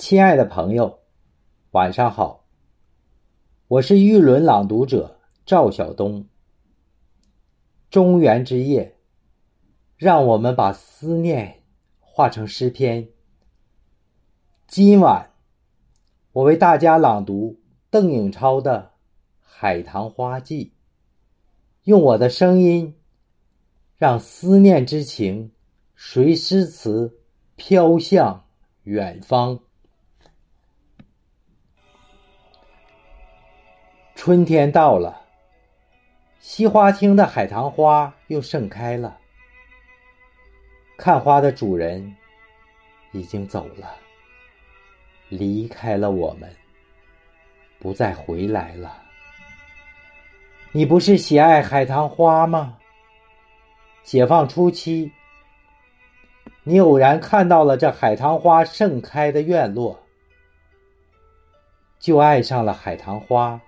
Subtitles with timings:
[0.00, 1.00] 亲爱的朋友，
[1.72, 2.46] 晚上好。
[3.68, 6.26] 我是玉轮朗读者赵晓东。
[7.90, 8.96] 中原之夜，
[9.98, 11.64] 让我们把思念
[11.98, 13.10] 化成诗篇。
[14.66, 15.32] 今晚，
[16.32, 18.92] 我为大家朗读邓颖超的
[19.38, 20.64] 《海棠花记》，
[21.82, 22.96] 用我的声音，
[23.98, 25.52] 让思念之情
[25.94, 27.20] 随诗词
[27.54, 28.46] 飘向
[28.84, 29.60] 远方。
[34.22, 35.18] 春天到了，
[36.40, 39.16] 西花厅的海棠花又盛开了。
[40.98, 42.14] 看花的主人
[43.12, 43.96] 已经走了，
[45.30, 46.54] 离开了我们，
[47.78, 49.02] 不再回来了。
[50.70, 52.76] 你不是喜爱海棠花吗？
[54.02, 55.10] 解放初期，
[56.62, 59.98] 你偶然看到了这海棠花盛开的院落，
[61.98, 63.58] 就爱上了海棠花。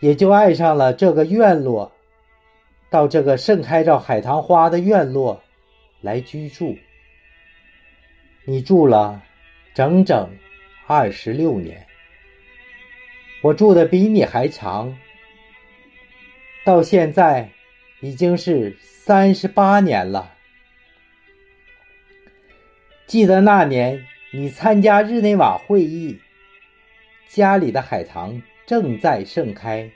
[0.00, 1.92] 也就爱上了这个院落，
[2.90, 5.42] 到这个盛开着海棠花的院落
[6.00, 6.76] 来居住。
[8.44, 9.22] 你住了
[9.74, 10.30] 整整
[10.86, 11.86] 二十六年，
[13.42, 14.96] 我住的比你还长，
[16.64, 17.50] 到现在
[18.00, 20.34] 已经是三十八年了。
[23.06, 26.20] 记得那年你参加日内瓦会议，
[27.28, 28.42] 家里的海棠。
[28.66, 29.88] 正在盛开，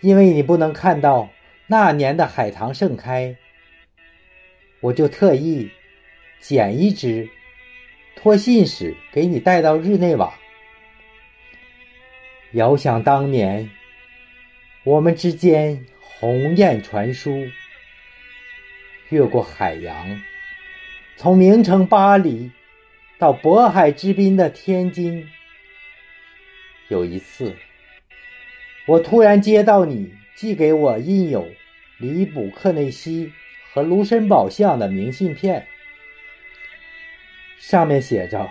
[0.00, 1.28] 因为你不能看到
[1.66, 3.36] 那年的海棠盛开，
[4.80, 5.70] 我就特意
[6.40, 7.28] 捡一支，
[8.16, 10.32] 托信使给你带到日内瓦。
[12.52, 13.68] 遥想当年，
[14.84, 17.46] 我们之间鸿雁传书，
[19.10, 20.22] 越过海洋，
[21.16, 22.50] 从名城巴黎
[23.18, 25.28] 到渤海之滨的天津。
[26.88, 27.56] 有一次，
[28.86, 31.48] 我突然接到你寄给我印有
[31.98, 33.32] 里卜克内西
[33.72, 35.66] 和卢森堡像的明信片，
[37.58, 38.50] 上面写着：“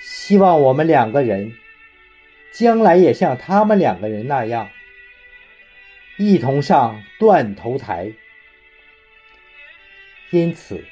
[0.00, 1.52] 希望我们两个人
[2.52, 4.70] 将来也像他们两个人那样，
[6.16, 8.12] 一同上断头台。”
[10.30, 10.82] 因此，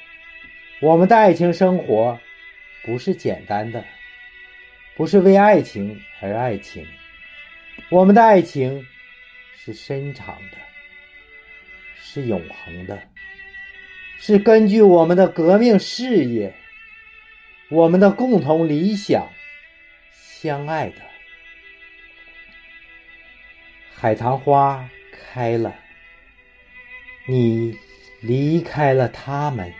[0.81, 2.19] 我们的爱情生活
[2.85, 3.83] 不是简单的。
[4.95, 6.85] 不是为爱情而爱情，
[7.89, 8.85] 我们的爱情
[9.57, 10.57] 是深长的，
[11.95, 13.01] 是永恒的，
[14.19, 16.53] 是根据我们的革命事业、
[17.69, 19.27] 我们的共同理想
[20.11, 21.01] 相爱的。
[23.95, 25.73] 海棠花开了，
[27.25, 27.75] 你
[28.21, 29.73] 离开了他们，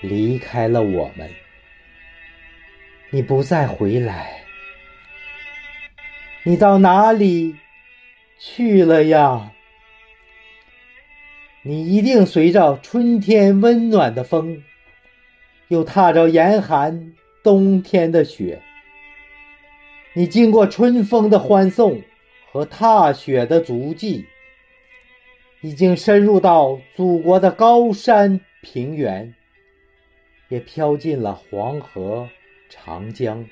[0.00, 1.30] 离开了我们。
[3.14, 4.42] 你不再回来，
[6.44, 7.56] 你到哪里
[8.38, 9.52] 去了呀？
[11.60, 14.62] 你一定随着春天温暖的风，
[15.68, 17.12] 又踏着严寒
[17.44, 18.62] 冬天的雪。
[20.14, 22.00] 你经过春风的欢送
[22.50, 24.24] 和踏雪的足迹，
[25.60, 29.34] 已经深入到祖国的高山平原，
[30.48, 32.26] 也飘进了黄河。
[32.74, 33.44] 长江，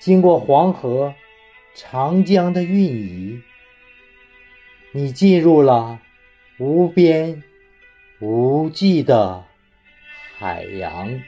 [0.00, 1.14] 经过黄河、
[1.72, 3.40] 长江的运移，
[4.90, 6.00] 你进入了
[6.58, 7.44] 无边
[8.18, 9.44] 无际的
[10.36, 11.22] 海洋。